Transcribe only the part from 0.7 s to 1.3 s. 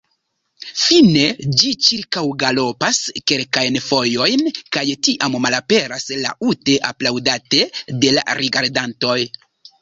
Fine